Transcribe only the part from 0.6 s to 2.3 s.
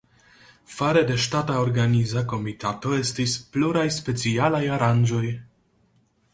Fare de ŝtata organiza